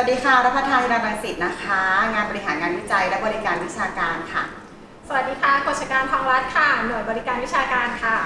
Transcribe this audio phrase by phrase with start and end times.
[0.00, 4.42] วัสดีค่ะรัพทาฮิรันรังสิตนะคะ งานบริหารงานวิจัยและบริการวิชาการค่ะ
[5.08, 8.16] สวัสดีค่ะกฎชการทองรัฐค่ะ หน่วยบริการวิชาการค่ะ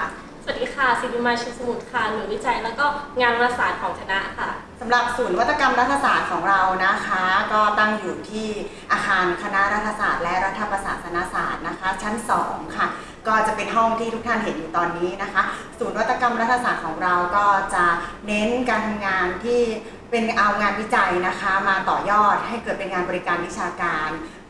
[0.43, 2.85] สวัสดีค่ะสิริมาชินสมุทรค่ะ หน่วยวิจัยแล้วก็
[3.21, 4.49] งานวารสารของคณะค่ะ
[4.81, 8.47] สำหรับศูนย์วัตกรรมรัฐศาสตร์ของเรานะคะ ก็ตั้งอยู่ที่
[8.91, 12.15] อาคารคณะรัฐศาสตร์และรัฐประศาสนศาสตร์นะคะ ชั้น
[12.45, 12.87] 2 ค่ะ
[13.27, 15.41] ก็จะเป็นห้องที่ทุกท่านเห็นอยู่ตอนนี้นะคะ
[15.79, 17.85] ศูนย์วัตกรรมรัฐศาสตร์ของเราก็จะ
[18.27, 19.61] เน้นการทำงานที่
[20.09, 24.09] เป็นเอางานวิจัยนะคะ มาต่อยอดให้เกิดเป็นงานบริการวิชาการ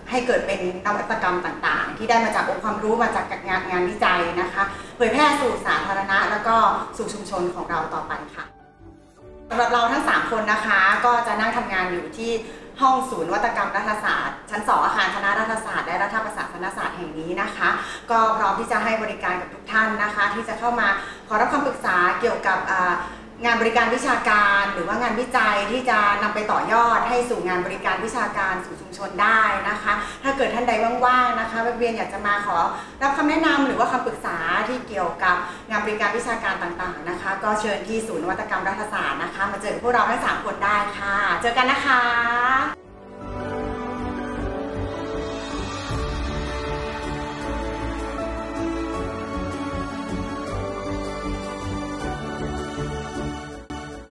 [0.10, 4.64] ให้เกิดเป็นนวัตกรรมต่างๆ ที่ได้มาจากองค์ความรู้มาจากงานงานวิจัยนะคะ
[4.96, 6.56] เผยแพร่สู่สาธารณะ แล้วก็
[6.98, 8.46] สู่ชุมชนของเราต่อไปค่ะ
[9.50, 12.32] สำหรับเราทั้ง 3 คนนะคะ ก็จะนั่งทำงานอยู่ที่
[12.82, 17.70] ห้องศูนย์วัตกรรมรัฐศาสตร์ ชั้น 2 อาคารคณะรัฐศาสตร์และรัฐประศาสนศาสตร์แห่งนี้นะคะ
[18.12, 20.88] ก็พร้อมที่จะให้บริการกับทุกท่านนะคะ ที่จะเข้ามา
[21.28, 22.60] ขอรับคำปรึกษาเกี่ยวกับ
[23.44, 30.72] งานบริการวิชาการหรือว่างานวิจัยที่จะนำไปต่อยอดให้สู่งานบริการวิชาการสู่ชุมชนได้นะคะ ถ้าเกิดท่านใด
[31.06, 32.58] ว่างๆนะคะเวียนอยากจะมาขอ
[33.02, 34.38] รับคำแนะนำหรือว่าคำปรึกษา
[34.70, 35.36] ที่เกี่ยวกับ
[35.70, 42.81] งานบริการวิชาการต่างๆนะคะ ก็เชิญที่ศูนย์นวัตกรรมรัฐศาสตร์นะคะ มาเจอพวกเราทั้งสามคนได้ค่ะ เจอกันนะคะ